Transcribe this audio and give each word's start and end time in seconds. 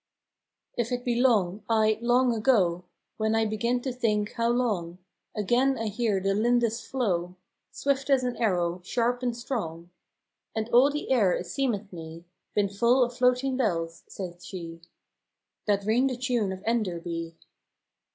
If 0.75 0.91
it 0.91 1.05
be 1.05 1.15
long, 1.21 1.63
aye, 1.69 1.99
long 2.01 2.33
ago, 2.33 2.85
When 3.17 3.35
I 3.35 3.45
beginne 3.45 3.81
to 3.83 3.93
think 3.93 4.31
howe 4.31 4.49
long, 4.49 4.97
Againe 5.35 5.77
I 5.77 5.89
hear 5.89 6.19
the 6.19 6.33
Lindis 6.33 6.83
flow, 6.83 7.35
Swift 7.69 8.09
as 8.09 8.23
an 8.23 8.35
arrowe, 8.37 8.81
sharpe 8.83 9.21
and 9.21 9.37
strong; 9.37 9.91
70 10.53 10.53
FROM 10.53 10.53
QUEENS' 10.53 10.53
GARDENS. 10.53 10.67
And 10.67 10.75
all 10.75 10.89
the 10.89 11.11
aire 11.13 11.33
it 11.33 11.45
seemeth 11.45 11.93
mee 11.93 12.25
Bin 12.55 12.67
full 12.69 13.03
of 13.03 13.15
floating 13.15 13.55
bells 13.57 14.01
(sayth 14.07 14.43
shee), 14.43 14.81
That 15.67 15.85
ring 15.85 16.07
the 16.07 16.17
tune 16.17 16.51
of 16.51 16.63
Enderby. 16.65 17.35